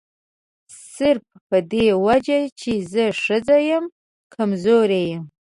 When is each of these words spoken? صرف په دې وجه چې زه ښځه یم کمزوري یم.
صرف 0.93 1.25
په 1.49 1.57
دې 1.71 1.87
وجه 2.05 2.39
چې 2.59 2.71
زه 2.91 3.05
ښځه 3.23 3.57
یم 3.69 3.85
کمزوري 4.33 5.03
یم. 5.11 5.23